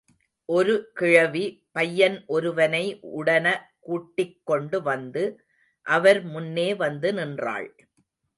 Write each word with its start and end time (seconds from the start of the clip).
ஒருகிழவி 0.49 1.43
பையன் 1.71 2.17
ஒருவனை 2.27 2.81
உடனகூட்டிக் 3.19 4.41
கொண்டு 4.43 4.79
வந்து 4.81 5.23
அவர் 5.87 6.21
முன்னே 6.23 6.67
வந்து 6.73 7.11
நின்றாள். 7.13 7.69